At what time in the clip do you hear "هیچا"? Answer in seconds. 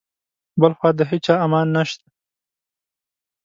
1.11-1.35